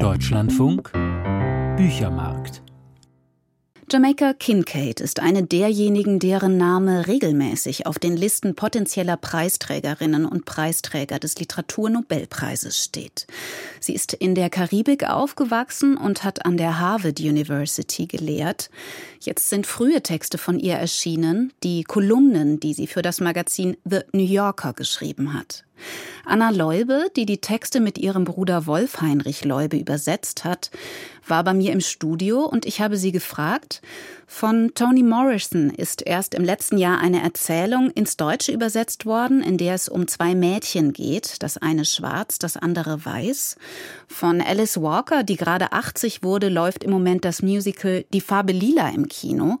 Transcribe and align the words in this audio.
Deutschlandfunk 0.00 0.92
Büchermarkt 1.76 2.62
Jamaica 3.90 4.34
Kincaid 4.34 5.00
ist 5.00 5.20
eine 5.20 5.42
derjenigen, 5.42 6.18
deren 6.18 6.58
Name 6.58 7.06
regelmäßig 7.06 7.86
auf 7.86 7.98
den 7.98 8.16
Listen 8.16 8.54
potenzieller 8.54 9.16
Preisträgerinnen 9.16 10.26
und 10.26 10.44
Preisträger 10.44 11.18
des 11.18 11.38
Literaturnobelpreises 11.38 12.82
steht. 12.82 13.26
Sie 13.80 13.94
ist 13.94 14.12
in 14.12 14.34
der 14.34 14.50
Karibik 14.50 15.08
aufgewachsen 15.08 15.96
und 15.96 16.24
hat 16.24 16.44
an 16.44 16.56
der 16.56 16.78
Harvard 16.78 17.20
University 17.20 18.06
gelehrt. 18.06 18.70
Jetzt 19.20 19.48
sind 19.48 19.66
frühe 19.66 20.02
Texte 20.02 20.36
von 20.36 20.58
ihr 20.58 20.74
erschienen, 20.74 21.52
die 21.62 21.84
Kolumnen, 21.84 22.60
die 22.60 22.74
sie 22.74 22.86
für 22.86 23.02
das 23.02 23.20
Magazin 23.20 23.76
The 23.84 24.00
New 24.12 24.24
Yorker 24.24 24.72
geschrieben 24.72 25.32
hat. 25.32 25.65
Anna 26.24 26.50
Leube, 26.50 27.08
die 27.16 27.26
die 27.26 27.40
Texte 27.40 27.80
mit 27.80 27.98
ihrem 27.98 28.24
Bruder 28.24 28.66
Wolf 28.66 29.00
Heinrich 29.00 29.44
Leube 29.44 29.76
übersetzt 29.76 30.44
hat, 30.44 30.70
war 31.26 31.44
bei 31.44 31.54
mir 31.54 31.72
im 31.72 31.80
Studio 31.80 32.44
und 32.44 32.66
ich 32.66 32.80
habe 32.80 32.96
sie 32.96 33.12
gefragt, 33.12 33.82
von 34.26 34.72
Toni 34.74 35.04
Morrison 35.04 35.70
ist 35.70 36.02
erst 36.04 36.34
im 36.34 36.44
letzten 36.44 36.78
Jahr 36.78 36.98
eine 36.98 37.22
Erzählung 37.22 37.90
ins 37.90 38.16
Deutsche 38.16 38.52
übersetzt 38.52 39.06
worden, 39.06 39.40
in 39.40 39.56
der 39.56 39.74
es 39.74 39.88
um 39.88 40.08
zwei 40.08 40.34
Mädchen 40.34 40.92
geht, 40.92 41.42
das 41.42 41.56
eine 41.56 41.84
schwarz, 41.84 42.38
das 42.38 42.56
andere 42.56 43.04
weiß. 43.04 43.56
Von 44.08 44.40
Alice 44.40 44.80
Walker, 44.80 45.22
die 45.22 45.36
gerade 45.36 45.72
80 45.72 46.24
wurde, 46.24 46.48
läuft 46.48 46.82
im 46.82 46.90
Moment 46.90 47.24
das 47.24 47.40
Musical 47.40 48.04
Die 48.12 48.20
Farbe 48.20 48.52
Lila 48.52 48.88
im 48.90 49.08
Kino. 49.08 49.58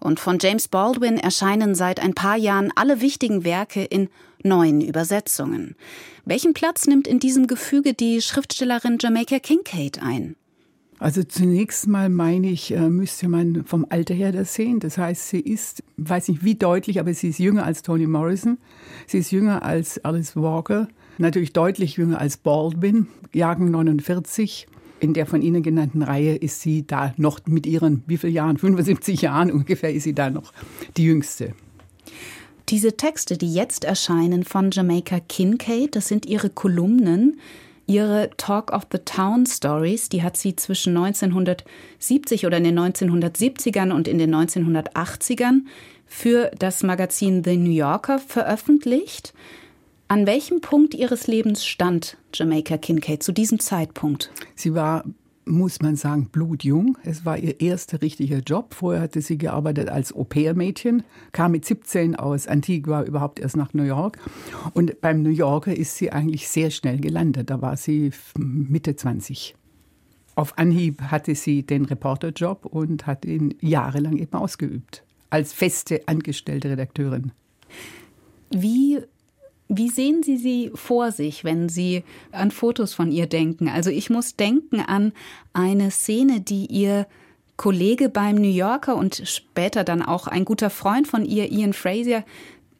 Und 0.00 0.18
von 0.18 0.38
James 0.40 0.68
Baldwin 0.68 1.18
erscheinen 1.18 1.74
seit 1.74 2.00
ein 2.00 2.14
paar 2.14 2.36
Jahren 2.36 2.72
alle 2.74 3.00
wichtigen 3.02 3.44
Werke 3.44 3.84
in 3.84 4.08
neuen 4.42 4.80
Übersetzungen. 4.80 5.76
Welchen 6.24 6.54
Platz 6.54 6.86
nimmt 6.86 7.06
in 7.06 7.18
diesem 7.18 7.46
Gefüge 7.46 7.92
die 7.92 8.22
Schriftstellerin 8.22 8.98
Jamaica 9.00 9.38
Kincaid 9.38 10.02
ein? 10.02 10.36
Also 10.98 11.22
zunächst 11.22 11.86
mal 11.86 12.08
meine 12.08 12.48
ich, 12.48 12.72
äh, 12.72 12.88
müsste 12.88 13.28
man 13.28 13.64
vom 13.66 13.86
Alter 13.90 14.14
her 14.14 14.32
das 14.32 14.54
sehen. 14.54 14.80
Das 14.80 14.96
heißt, 14.96 15.28
sie 15.28 15.40
ist, 15.40 15.82
weiß 15.98 16.28
nicht 16.28 16.42
wie 16.42 16.54
deutlich, 16.54 17.00
aber 17.00 17.12
sie 17.12 17.28
ist 17.28 17.38
jünger 17.38 17.64
als 17.64 17.82
Toni 17.82 18.06
Morrison. 18.06 18.58
Sie 19.06 19.18
ist 19.18 19.30
jünger 19.30 19.62
als 19.62 20.02
Alice 20.04 20.36
Walker. 20.36 20.88
Natürlich 21.18 21.52
deutlich 21.52 21.96
jünger 21.96 22.20
als 22.20 22.36
Baldwin, 22.38 23.08
Jahrgang 23.34 23.70
49. 23.70 24.66
In 24.98 25.12
der 25.12 25.26
von 25.26 25.42
Ihnen 25.42 25.62
genannten 25.62 26.02
Reihe 26.02 26.36
ist 26.36 26.62
sie 26.62 26.86
da 26.86 27.12
noch 27.18 27.40
mit 27.46 27.66
ihren, 27.66 28.02
wie 28.06 28.16
viele 28.16 28.32
Jahren? 28.32 28.56
75 28.56 29.20
Jahren 29.22 29.50
ungefähr 29.52 29.92
ist 29.92 30.04
sie 30.04 30.14
da 30.14 30.30
noch 30.30 30.52
die 30.96 31.04
jüngste. 31.04 31.52
Diese 32.70 32.96
Texte, 32.96 33.36
die 33.36 33.52
jetzt 33.52 33.84
erscheinen 33.84 34.42
von 34.42 34.70
Jamaica 34.70 35.20
Kincaid, 35.20 35.94
das 35.94 36.08
sind 36.08 36.26
ihre 36.26 36.50
Kolumnen, 36.50 37.38
ihre 37.86 38.30
Talk 38.36 38.72
of 38.72 38.86
the 38.92 38.98
Town 38.98 39.46
Stories, 39.46 40.08
die 40.08 40.22
hat 40.22 40.36
sie 40.36 40.56
zwischen 40.56 40.96
1970 40.96 42.46
oder 42.46 42.58
in 42.58 42.64
den 42.64 42.78
1970ern 42.78 43.92
und 43.92 44.08
in 44.08 44.18
den 44.18 44.34
1980ern 44.34 45.62
für 46.06 46.50
das 46.58 46.82
Magazin 46.82 47.42
The 47.44 47.56
New 47.56 47.70
Yorker 47.70 48.18
veröffentlicht. 48.18 49.34
An 50.08 50.26
welchem 50.26 50.60
Punkt 50.60 50.94
ihres 50.94 51.26
Lebens 51.26 51.66
stand 51.66 52.16
Jamaica 52.32 52.78
Kincaid 52.78 53.22
zu 53.22 53.32
diesem 53.32 53.58
Zeitpunkt? 53.58 54.30
Sie 54.54 54.74
war 54.74 55.04
muss 55.46 55.80
man 55.80 55.96
sagen, 55.96 56.28
blutjung. 56.30 56.98
Es 57.04 57.24
war 57.24 57.38
ihr 57.38 57.60
erster 57.60 58.02
richtiger 58.02 58.38
Job. 58.38 58.74
Vorher 58.74 59.00
hatte 59.00 59.22
sie 59.22 59.38
gearbeitet 59.38 59.88
als 59.88 60.12
Au-pair-Mädchen, 60.12 61.04
kam 61.32 61.52
mit 61.52 61.64
17 61.64 62.16
aus 62.16 62.46
Antigua 62.48 63.04
überhaupt 63.04 63.38
erst 63.38 63.56
nach 63.56 63.72
New 63.72 63.84
York. 63.84 64.18
Und 64.74 65.00
beim 65.00 65.22
New 65.22 65.30
Yorker 65.30 65.74
ist 65.74 65.96
sie 65.96 66.10
eigentlich 66.10 66.48
sehr 66.48 66.70
schnell 66.70 66.98
gelandet. 66.98 67.48
Da 67.48 67.62
war 67.62 67.76
sie 67.76 68.10
Mitte 68.36 68.96
20. 68.96 69.54
Auf 70.34 70.58
Anhieb 70.58 71.00
hatte 71.00 71.34
sie 71.34 71.62
den 71.64 71.86
Reporterjob 71.86 72.66
und 72.66 73.06
hat 73.06 73.24
ihn 73.24 73.54
jahrelang 73.60 74.18
eben 74.18 74.34
ausgeübt. 74.34 75.04
Als 75.30 75.52
feste 75.52 76.06
angestellte 76.06 76.70
Redakteurin. 76.70 77.32
Wie 78.50 79.00
wie 79.68 79.88
sehen 79.88 80.22
Sie 80.22 80.36
sie 80.36 80.70
vor 80.74 81.10
sich, 81.10 81.42
wenn 81.44 81.68
Sie 81.68 82.04
an 82.32 82.50
Fotos 82.50 82.94
von 82.94 83.10
ihr 83.10 83.26
denken? 83.26 83.68
Also 83.68 83.90
ich 83.90 84.10
muss 84.10 84.36
denken 84.36 84.80
an 84.80 85.12
eine 85.52 85.90
Szene, 85.90 86.40
die 86.40 86.66
ihr 86.66 87.06
Kollege 87.56 88.08
beim 88.08 88.36
New 88.36 88.52
Yorker 88.52 88.96
und 88.96 89.22
später 89.24 89.82
dann 89.82 90.02
auch 90.02 90.26
ein 90.26 90.44
guter 90.44 90.70
Freund 90.70 91.08
von 91.08 91.24
ihr, 91.24 91.50
Ian 91.50 91.72
Fraser, 91.72 92.24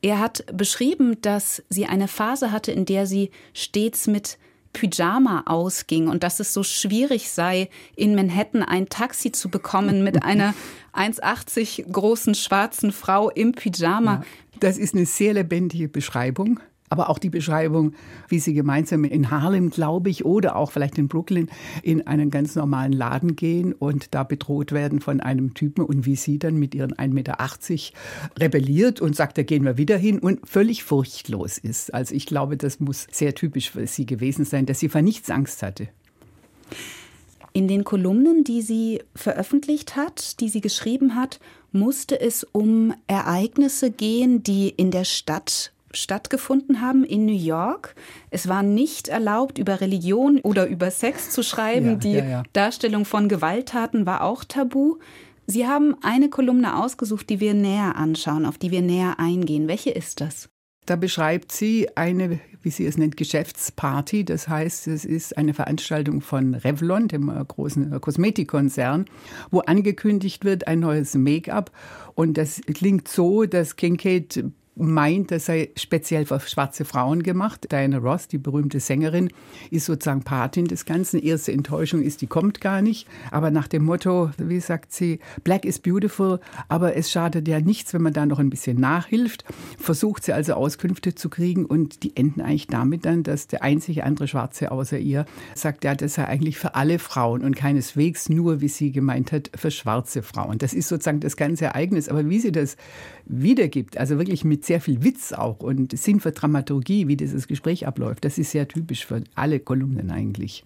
er 0.02 0.20
hat 0.20 0.44
beschrieben, 0.52 1.20
dass 1.22 1.62
sie 1.68 1.86
eine 1.86 2.06
Phase 2.06 2.52
hatte, 2.52 2.70
in 2.70 2.84
der 2.84 3.06
sie 3.06 3.30
stets 3.54 4.06
mit 4.06 4.38
Pyjama 4.72 5.44
ausging 5.46 6.08
und 6.08 6.22
dass 6.22 6.38
es 6.38 6.52
so 6.52 6.62
schwierig 6.62 7.30
sei, 7.30 7.70
in 7.96 8.14
Manhattan 8.14 8.62
ein 8.62 8.90
Taxi 8.90 9.32
zu 9.32 9.48
bekommen 9.48 10.04
mit 10.04 10.22
einer 10.22 10.54
1,80 10.94 11.90
großen 11.90 12.34
schwarzen 12.34 12.92
Frau 12.92 13.30
im 13.30 13.52
Pyjama. 13.52 14.12
Ja, 14.12 14.24
das 14.60 14.76
ist 14.76 14.94
eine 14.94 15.06
sehr 15.06 15.32
lebendige 15.32 15.88
Beschreibung 15.88 16.60
aber 16.88 17.10
auch 17.10 17.18
die 17.18 17.30
Beschreibung, 17.30 17.92
wie 18.28 18.38
sie 18.38 18.54
gemeinsam 18.54 19.04
in 19.04 19.30
Harlem, 19.30 19.70
glaube 19.70 20.10
ich, 20.10 20.24
oder 20.24 20.56
auch 20.56 20.70
vielleicht 20.72 20.98
in 20.98 21.08
Brooklyn 21.08 21.48
in 21.82 22.06
einen 22.06 22.30
ganz 22.30 22.54
normalen 22.54 22.92
Laden 22.92 23.36
gehen 23.36 23.72
und 23.72 24.14
da 24.14 24.22
bedroht 24.22 24.72
werden 24.72 25.00
von 25.00 25.20
einem 25.20 25.54
Typen 25.54 25.84
und 25.84 26.06
wie 26.06 26.16
sie 26.16 26.38
dann 26.38 26.56
mit 26.56 26.74
ihren 26.74 26.94
1,80 26.94 27.12
Meter 27.12 27.36
rebelliert 28.38 29.00
und 29.00 29.16
sagt, 29.16 29.38
da 29.38 29.42
gehen 29.42 29.64
wir 29.64 29.76
wieder 29.76 29.96
hin 29.96 30.18
und 30.18 30.48
völlig 30.48 30.84
furchtlos 30.84 31.58
ist. 31.58 31.92
Also 31.92 32.14
ich 32.14 32.26
glaube, 32.26 32.56
das 32.56 32.80
muss 32.80 33.06
sehr 33.10 33.34
typisch 33.34 33.70
für 33.70 33.86
sie 33.86 34.06
gewesen 34.06 34.44
sein, 34.44 34.66
dass 34.66 34.80
sie 34.80 34.88
vor 34.88 35.02
nichts 35.02 35.30
Angst 35.30 35.62
hatte. 35.62 35.88
In 37.52 37.68
den 37.68 37.84
Kolumnen, 37.84 38.44
die 38.44 38.60
sie 38.60 39.02
veröffentlicht 39.14 39.96
hat, 39.96 40.40
die 40.40 40.50
sie 40.50 40.60
geschrieben 40.60 41.14
hat, 41.14 41.40
musste 41.72 42.20
es 42.20 42.44
um 42.44 42.92
Ereignisse 43.06 43.90
gehen, 43.90 44.42
die 44.42 44.68
in 44.68 44.90
der 44.90 45.04
Stadt 45.04 45.72
stattgefunden 45.92 46.80
haben 46.80 47.04
in 47.04 47.26
New 47.26 47.36
York. 47.36 47.94
Es 48.30 48.48
war 48.48 48.62
nicht 48.62 49.08
erlaubt, 49.08 49.58
über 49.58 49.80
Religion 49.80 50.40
oder 50.40 50.66
über 50.66 50.90
Sex 50.90 51.30
zu 51.30 51.42
schreiben. 51.42 51.86
Ja, 51.86 51.94
Die 51.94 52.12
ja, 52.12 52.24
ja. 52.24 52.42
Darstellung 52.52 53.04
von 53.04 53.28
Gewalttaten 53.28 54.06
war 54.06 54.22
auch 54.22 54.44
tabu. 54.44 54.96
Sie 55.46 55.66
haben 55.66 55.94
eine 56.02 56.28
Kolumne 56.28 56.76
ausgesucht, 56.76 57.30
die 57.30 57.40
wir 57.40 57.54
näher 57.54 57.96
anschauen, 57.96 58.46
auf 58.46 58.58
die 58.58 58.70
wir 58.70 58.82
näher 58.82 59.18
eingehen. 59.18 59.68
Welche 59.68 59.90
ist 59.90 60.20
das? 60.20 60.48
Da 60.86 60.94
beschreibt 60.94 61.50
sie 61.50 61.88
eine, 61.96 62.38
wie 62.62 62.70
sie 62.70 62.86
es 62.86 62.96
nennt, 62.96 63.16
Geschäftsparty. 63.16 64.24
Das 64.24 64.48
heißt, 64.48 64.86
es 64.86 65.04
ist 65.04 65.36
eine 65.36 65.52
Veranstaltung 65.52 66.20
von 66.20 66.54
Revlon, 66.54 67.08
dem 67.08 67.26
großen 67.26 68.00
Kosmetikkonzern, 68.00 69.06
wo 69.50 69.60
angekündigt 69.60 70.44
wird 70.44 70.68
ein 70.68 70.80
neues 70.80 71.14
Make-up. 71.14 71.72
Und 72.14 72.38
das 72.38 72.60
klingt 72.72 73.08
so, 73.08 73.46
dass 73.46 73.74
Kincaid 73.74 74.44
meint, 74.76 75.30
das 75.30 75.46
sei 75.46 75.70
speziell 75.74 76.26
für 76.26 76.38
schwarze 76.40 76.84
Frauen 76.84 77.22
gemacht. 77.22 77.66
Diana 77.72 77.98
Ross, 77.98 78.28
die 78.28 78.38
berühmte 78.38 78.78
Sängerin, 78.78 79.30
ist 79.70 79.86
sozusagen 79.86 80.22
Patin 80.22 80.66
des 80.66 80.84
Ganzen. 80.84 81.18
Erste 81.20 81.52
Enttäuschung 81.52 82.02
ist, 82.02 82.20
die 82.20 82.26
kommt 82.26 82.60
gar 82.60 82.82
nicht. 82.82 83.08
Aber 83.30 83.50
nach 83.50 83.68
dem 83.68 83.84
Motto, 83.84 84.30
wie 84.36 84.60
sagt 84.60 84.92
sie, 84.92 85.18
Black 85.44 85.64
is 85.64 85.78
beautiful, 85.78 86.40
aber 86.68 86.94
es 86.94 87.10
schadet 87.10 87.48
ja 87.48 87.60
nichts, 87.60 87.94
wenn 87.94 88.02
man 88.02 88.12
da 88.12 88.26
noch 88.26 88.38
ein 88.38 88.50
bisschen 88.50 88.78
nachhilft. 88.78 89.44
Versucht 89.78 90.24
sie 90.24 90.34
also 90.34 90.54
Auskünfte 90.54 91.14
zu 91.14 91.30
kriegen 91.30 91.64
und 91.64 92.02
die 92.02 92.14
enden 92.14 92.42
eigentlich 92.42 92.66
damit 92.66 93.06
dann, 93.06 93.22
dass 93.22 93.46
der 93.46 93.62
einzige 93.62 94.04
andere 94.04 94.28
Schwarze 94.28 94.70
außer 94.70 94.98
ihr 94.98 95.24
sagt, 95.54 95.84
ja, 95.84 95.94
das 95.94 96.14
sei 96.14 96.26
eigentlich 96.26 96.58
für 96.58 96.74
alle 96.74 96.98
Frauen 96.98 97.42
und 97.42 97.56
keineswegs 97.56 98.28
nur, 98.28 98.60
wie 98.60 98.68
sie 98.68 98.92
gemeint 98.92 99.32
hat, 99.32 99.50
für 99.56 99.70
schwarze 99.70 100.22
Frauen. 100.22 100.58
Das 100.58 100.74
ist 100.74 100.88
sozusagen 100.88 101.20
das 101.20 101.36
ganze 101.36 101.66
Ereignis. 101.66 102.10
Aber 102.10 102.28
wie 102.28 102.40
sie 102.40 102.52
das 102.52 102.76
wiedergibt, 103.24 103.96
also 103.96 104.18
wirklich 104.18 104.44
mit 104.44 104.65
sehr 104.66 104.80
viel 104.80 105.02
Witz 105.02 105.32
auch 105.32 105.60
und 105.60 105.96
Sinn 105.96 106.20
für 106.20 106.32
Dramaturgie, 106.32 107.08
wie 107.08 107.16
dieses 107.16 107.48
Gespräch 107.48 107.86
abläuft. 107.86 108.24
Das 108.24 108.38
ist 108.38 108.50
sehr 108.50 108.68
typisch 108.68 109.06
für 109.06 109.22
alle 109.34 109.60
Kolumnen 109.60 110.10
eigentlich. 110.10 110.64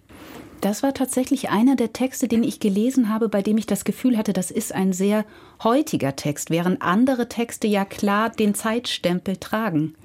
Das 0.61 0.83
war 0.83 0.93
tatsächlich 0.93 1.49
einer 1.49 1.75
der 1.75 1.91
Texte, 1.91 2.27
den 2.27 2.43
ich 2.43 2.59
gelesen 2.59 3.09
habe, 3.09 3.29
bei 3.29 3.41
dem 3.41 3.57
ich 3.57 3.65
das 3.65 3.83
Gefühl 3.83 4.15
hatte, 4.15 4.31
das 4.31 4.51
ist 4.51 4.75
ein 4.75 4.93
sehr 4.93 5.25
heutiger 5.63 6.15
Text, 6.15 6.51
während 6.51 6.83
andere 6.83 7.27
Texte 7.27 7.67
ja 7.67 7.83
klar 7.83 8.29
den 8.29 8.53
Zeitstempel 8.53 9.37
tragen. 9.37 9.95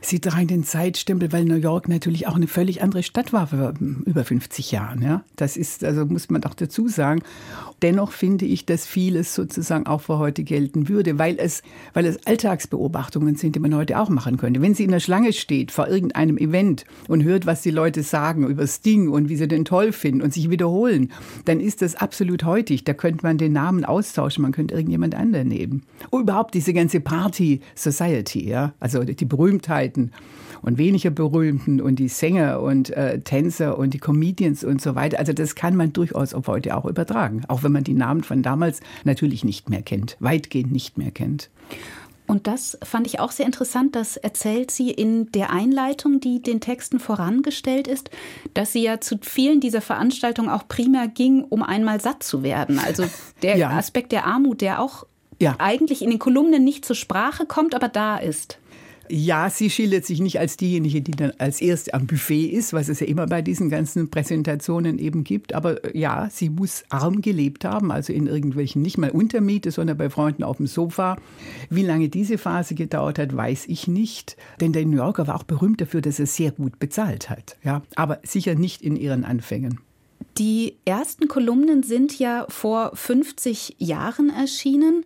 Sie 0.00 0.20
tragen 0.20 0.46
den 0.46 0.62
Zeitstempel, 0.62 1.32
weil 1.32 1.44
New 1.44 1.56
York 1.56 1.88
natürlich 1.88 2.28
auch 2.28 2.36
eine 2.36 2.46
völlig 2.46 2.80
andere 2.80 3.02
Stadt 3.02 3.32
war 3.32 3.48
vor 3.48 3.74
über 3.80 4.24
50 4.24 4.70
Jahren. 4.70 5.02
Ja? 5.02 5.24
Das 5.34 5.56
ist, 5.56 5.82
also 5.82 6.04
muss 6.06 6.30
man 6.30 6.42
doch 6.42 6.54
dazu 6.54 6.86
sagen. 6.86 7.22
Dennoch 7.82 8.12
finde 8.12 8.44
ich, 8.44 8.66
dass 8.66 8.86
vieles 8.86 9.34
sozusagen 9.34 9.86
auch 9.86 10.00
für 10.00 10.18
heute 10.18 10.44
gelten 10.44 10.88
würde, 10.88 11.18
weil 11.18 11.38
es, 11.38 11.62
weil 11.92 12.06
es 12.06 12.24
Alltagsbeobachtungen 12.24 13.34
sind, 13.34 13.56
die 13.56 13.60
man 13.60 13.74
heute 13.74 13.98
auch 13.98 14.08
machen 14.08 14.36
könnte. 14.36 14.62
Wenn 14.62 14.74
sie 14.74 14.84
in 14.84 14.92
der 14.92 15.00
Schlange 15.00 15.32
steht 15.32 15.72
vor 15.72 15.88
irgendeinem 15.88 16.38
Event 16.38 16.84
und 17.08 17.24
hört, 17.24 17.46
was 17.46 17.62
die 17.62 17.70
Leute 17.70 18.04
sagen 18.04 18.46
über 18.46 18.66
Sting 18.66 19.08
und 19.08 19.28
wie 19.28 19.36
sie 19.36 19.48
den 19.48 19.64
toll 19.64 19.92
finden 19.92 20.03
und 20.12 20.32
sich 20.32 20.50
wiederholen, 20.50 21.10
dann 21.44 21.60
ist 21.60 21.82
das 21.82 21.94
absolut 21.94 22.44
heutig. 22.44 22.84
Da 22.84 22.94
könnte 22.94 23.24
man 23.24 23.38
den 23.38 23.52
Namen 23.52 23.84
austauschen, 23.84 24.42
man 24.42 24.52
könnte 24.52 24.74
irgendjemand 24.74 25.14
anderen 25.14 25.48
nehmen. 25.48 25.82
Und 26.10 26.22
überhaupt 26.22 26.54
diese 26.54 26.72
ganze 26.72 27.00
Party 27.00 27.60
Society, 27.74 28.48
ja, 28.48 28.74
also 28.80 29.04
die 29.04 29.24
Berühmtheiten 29.24 30.10
und 30.64 30.78
weniger 30.78 31.10
berühmten 31.10 31.80
und 31.80 31.98
die 31.98 32.08
Sänger 32.08 32.60
und 32.60 32.90
äh, 32.90 33.20
Tänzer 33.20 33.78
und 33.78 33.92
die 33.92 33.98
Comedians 33.98 34.64
und 34.64 34.80
so 34.80 34.94
weiter. 34.94 35.18
Also 35.18 35.32
das 35.32 35.54
kann 35.54 35.76
man 35.76 35.92
durchaus 35.92 36.32
auf 36.32 36.48
heute 36.48 36.76
auch 36.76 36.86
übertragen, 36.86 37.42
auch 37.48 37.62
wenn 37.62 37.72
man 37.72 37.84
die 37.84 37.94
Namen 37.94 38.22
von 38.22 38.42
damals 38.42 38.80
natürlich 39.04 39.44
nicht 39.44 39.68
mehr 39.68 39.82
kennt, 39.82 40.16
weitgehend 40.20 40.72
nicht 40.72 40.96
mehr 40.96 41.10
kennt. 41.10 41.50
Und 42.34 42.48
das 42.48 42.76
fand 42.82 43.06
ich 43.06 43.20
auch 43.20 43.30
sehr 43.30 43.46
interessant. 43.46 43.94
Das 43.94 44.16
erzählt 44.16 44.72
sie 44.72 44.90
in 44.90 45.30
der 45.30 45.50
Einleitung, 45.50 46.18
die 46.18 46.42
den 46.42 46.60
Texten 46.60 46.98
vorangestellt 46.98 47.86
ist, 47.86 48.10
dass 48.54 48.72
sie 48.72 48.82
ja 48.82 49.00
zu 49.00 49.18
vielen 49.22 49.60
dieser 49.60 49.80
Veranstaltungen 49.80 50.48
auch 50.50 50.66
primär 50.66 51.06
ging, 51.06 51.44
um 51.44 51.62
einmal 51.62 52.00
satt 52.00 52.24
zu 52.24 52.42
werden. 52.42 52.80
Also 52.80 53.04
der 53.42 53.56
ja. 53.56 53.70
Aspekt 53.70 54.10
der 54.10 54.26
Armut, 54.26 54.62
der 54.62 54.82
auch 54.82 55.06
ja. 55.38 55.54
eigentlich 55.58 56.02
in 56.02 56.10
den 56.10 56.18
Kolumnen 56.18 56.64
nicht 56.64 56.84
zur 56.84 56.96
Sprache 56.96 57.46
kommt, 57.46 57.72
aber 57.72 57.86
da 57.86 58.16
ist. 58.16 58.58
Ja, 59.08 59.50
sie 59.50 59.70
schildert 59.70 60.06
sich 60.06 60.20
nicht 60.20 60.38
als 60.38 60.56
diejenige, 60.56 61.02
die 61.02 61.12
dann 61.12 61.32
als 61.38 61.60
erste 61.60 61.94
am 61.94 62.06
Buffet 62.06 62.46
ist, 62.46 62.72
was 62.72 62.88
es 62.88 63.00
ja 63.00 63.06
immer 63.06 63.26
bei 63.26 63.42
diesen 63.42 63.68
ganzen 63.68 64.10
Präsentationen 64.10 64.98
eben 64.98 65.24
gibt. 65.24 65.54
Aber 65.54 65.84
äh, 65.84 65.98
ja, 65.98 66.28
sie 66.30 66.50
muss 66.50 66.84
arm 66.88 67.20
gelebt 67.20 67.64
haben, 67.64 67.90
also 67.90 68.12
in 68.12 68.26
irgendwelchen, 68.26 68.82
nicht 68.82 68.98
mal 68.98 69.10
Untermiete, 69.10 69.70
sondern 69.70 69.96
bei 69.96 70.10
Freunden 70.10 70.42
auf 70.42 70.56
dem 70.56 70.66
Sofa. 70.66 71.16
Wie 71.70 71.84
lange 71.84 72.08
diese 72.08 72.38
Phase 72.38 72.74
gedauert 72.74 73.18
hat, 73.18 73.36
weiß 73.36 73.66
ich 73.66 73.88
nicht. 73.88 74.36
Denn 74.60 74.72
der 74.72 74.84
New 74.86 74.96
Yorker 74.96 75.26
war 75.26 75.36
auch 75.36 75.44
berühmt 75.44 75.80
dafür, 75.80 76.00
dass 76.00 76.18
er 76.18 76.26
sehr 76.26 76.52
gut 76.52 76.78
bezahlt 76.78 77.30
hat. 77.30 77.56
Ja, 77.62 77.82
aber 77.96 78.20
sicher 78.22 78.54
nicht 78.54 78.82
in 78.82 78.96
ihren 78.96 79.24
Anfängen. 79.24 79.80
Die 80.38 80.78
ersten 80.84 81.28
Kolumnen 81.28 81.84
sind 81.84 82.18
ja 82.18 82.46
vor 82.48 82.90
50 82.94 83.76
Jahren 83.78 84.30
erschienen. 84.30 85.04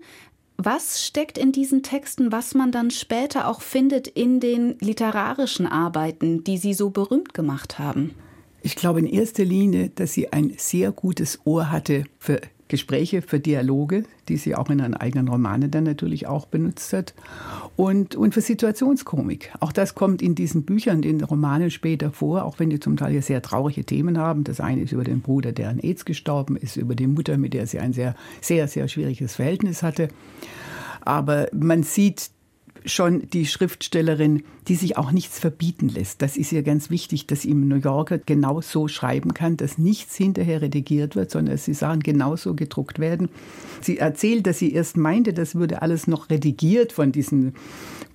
Was 0.60 1.06
steckt 1.06 1.38
in 1.38 1.52
diesen 1.52 1.84
Texten, 1.84 2.32
was 2.32 2.55
man 2.55 2.72
dann 2.72 2.90
später 2.90 3.46
auch 3.46 3.60
findet 3.60 4.08
in 4.08 4.40
den 4.40 4.76
literarischen 4.81 5.69
Arbeiten, 5.69 6.43
die 6.43 6.58
Sie 6.58 6.75
so 6.75 6.90
berühmt 6.90 7.32
gemacht 7.32 7.78
haben? 7.78 8.16
Ich 8.60 8.75
glaube 8.75 8.99
in 8.99 9.06
erster 9.06 9.44
Linie, 9.44 9.90
dass 9.90 10.14
sie 10.14 10.32
ein 10.32 10.52
sehr 10.56 10.90
gutes 10.90 11.38
Ohr 11.44 11.70
hatte 11.70 12.05
für 12.19 12.40
Gespräche, 12.69 13.23
für 13.23 13.41
Dialoge, 13.41 14.05
die 14.29 14.37
sie 14.37 14.55
auch 14.55 14.70
in 14.70 14.79
ihren 14.79 14.94
eigenen 14.94 15.29
Romanen 15.29 15.70
dann 15.70 15.85
natürlich 15.85 16.26
auch 16.26 16.47
benutzt 16.47 16.93
hat. 16.93 17.15
Und, 17.76 18.15
und 18.15 18.35
für 18.35 18.41
Situationskomik. 18.41 19.53
Auch 19.61 19.73
das 19.73 19.94
kommt 19.94 20.23
in 20.23 20.35
diesen 20.35 20.65
Büchern, 20.65 21.03
in 21.03 21.19
den 21.19 21.25
Romanen 21.25 21.70
später 21.70 22.11
vor, 22.11 22.44
auch 22.44 22.59
wenn 22.59 22.70
die 22.70 22.81
zum 22.81 22.97
Teil 22.97 23.15
ja 23.15 23.23
sehr 23.23 23.43
traurige 23.43 23.85
Themen 23.85 24.19
haben. 24.19 24.44
Das 24.44 24.61
eine 24.61 24.82
ist 24.82 24.93
über 24.93 25.05
den 25.05 25.20
Bruder, 25.20 25.53
der 25.53 25.70
an 25.70 25.79
AIDS 25.79 26.05
gestorben 26.05 26.56
ist, 26.56 26.76
über 26.76 26.94
die 26.94 27.06
Mutter, 27.06 27.38
mit 27.38 27.55
der 27.55 27.67
sie 27.67 27.79
ein 27.79 27.93
sehr, 27.93 28.15
sehr, 28.41 28.69
sehr 28.69 28.88
schwieriges 28.88 29.37
Verhältnis 29.37 29.82
hatte. 29.82 30.09
Aber 31.00 31.49
man 31.53 31.82
sieht 31.82 32.31
schon 32.88 33.29
die 33.31 33.46
Schriftstellerin, 33.46 34.43
die 34.67 34.75
sich 34.75 34.96
auch 34.96 35.12
nichts 35.12 35.38
verbieten 35.38 35.88
lässt. 35.88 36.23
Das 36.23 36.37
ist 36.37 36.52
ihr 36.52 36.62
ganz 36.62 36.90
wichtig, 36.90 37.26
dass 37.26 37.44
im 37.44 37.69
New 37.69 37.76
Yorker 37.76 38.19
genau 38.19 38.61
so 38.61 38.88
schreiben 38.88 39.35
kann, 39.35 39.56
dass 39.56 39.79
nichts 39.79 40.17
hinterher 40.17 40.62
redigiert 40.62 41.17
wird, 41.17 41.31
sondern 41.31 41.55
dass 41.55 41.64
die 41.64 41.75
Sachen 41.75 42.00
genauso 42.00 42.55
gedruckt 42.55 42.99
werden. 42.99 43.29
Sie 43.81 43.99
erzählt, 43.99 44.46
dass 44.46 44.58
sie 44.58 44.73
erst 44.73 44.96
meinte, 44.96 45.32
das 45.32 45.55
würde 45.55 45.82
alles 45.82 46.06
noch 46.06 46.31
redigiert 46.31 46.93
von 46.93 47.12
diesen 47.12 47.55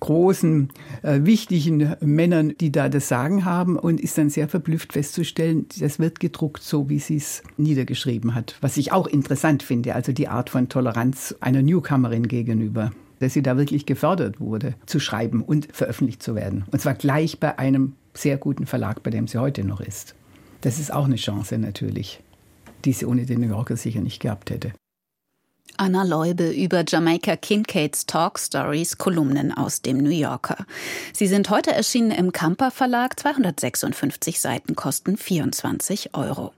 großen, 0.00 0.68
äh, 1.02 1.20
wichtigen 1.22 1.94
Männern, 2.00 2.54
die 2.60 2.70
da 2.70 2.88
das 2.88 3.08
Sagen 3.08 3.44
haben 3.44 3.78
und 3.78 4.00
ist 4.00 4.18
dann 4.18 4.28
sehr 4.28 4.48
verblüfft 4.48 4.92
festzustellen, 4.92 5.66
das 5.80 5.98
wird 5.98 6.20
gedruckt, 6.20 6.62
so 6.62 6.88
wie 6.88 6.98
sie 6.98 7.16
es 7.16 7.42
niedergeschrieben 7.56 8.34
hat. 8.34 8.56
Was 8.60 8.76
ich 8.76 8.92
auch 8.92 9.06
interessant 9.06 9.62
finde, 9.62 9.94
also 9.94 10.12
die 10.12 10.28
Art 10.28 10.50
von 10.50 10.68
Toleranz 10.68 11.34
einer 11.40 11.62
Newcomerin 11.62 12.28
gegenüber 12.28 12.90
dass 13.20 13.32
sie 13.32 13.42
da 13.42 13.56
wirklich 13.56 13.86
gefördert 13.86 14.40
wurde, 14.40 14.74
zu 14.86 15.00
schreiben 15.00 15.42
und 15.42 15.68
veröffentlicht 15.72 16.22
zu 16.22 16.34
werden. 16.34 16.64
Und 16.70 16.80
zwar 16.80 16.94
gleich 16.94 17.40
bei 17.40 17.58
einem 17.58 17.94
sehr 18.14 18.36
guten 18.36 18.66
Verlag, 18.66 19.02
bei 19.02 19.10
dem 19.10 19.26
sie 19.26 19.38
heute 19.38 19.64
noch 19.64 19.80
ist. 19.80 20.14
Das 20.60 20.78
ist 20.78 20.92
auch 20.92 21.04
eine 21.04 21.16
Chance 21.16 21.58
natürlich, 21.58 22.20
die 22.84 22.92
sie 22.92 23.06
ohne 23.06 23.26
den 23.26 23.40
New 23.40 23.48
Yorker 23.48 23.76
sicher 23.76 24.00
nicht 24.00 24.20
gehabt 24.20 24.50
hätte. 24.50 24.72
Anna 25.76 26.04
Leube 26.04 26.50
über 26.50 26.84
Jamaica 26.86 27.36
Kincaids 27.36 28.06
Talk 28.06 28.38
Stories, 28.38 28.96
Kolumnen 28.96 29.52
aus 29.52 29.82
dem 29.82 29.98
New 29.98 30.10
Yorker. 30.10 30.66
Sie 31.12 31.26
sind 31.26 31.50
heute 31.50 31.72
erschienen 31.72 32.12
im 32.12 32.30
Kamper 32.30 32.70
Verlag, 32.70 33.18
256 33.18 34.40
Seiten 34.40 34.76
kosten 34.76 35.16
24 35.16 36.14
Euro. 36.14 36.54